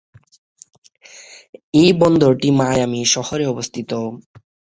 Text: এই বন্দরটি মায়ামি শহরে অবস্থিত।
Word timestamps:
এই 1.73 1.89
বন্দরটি 1.93 2.49
মায়ামি 2.51 3.01
শহরে 3.05 3.45
অবস্থিত। 3.47 3.91